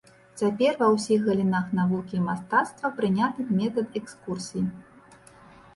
Цяпер 0.41 0.71
ва 0.79 0.87
ўсіх 0.93 1.27
галінах 1.27 1.67
навукі 1.81 2.15
і 2.21 2.23
мастацтва 2.31 2.93
прыняты 3.01 3.47
метад 3.61 3.87
экскурсій. 4.03 4.65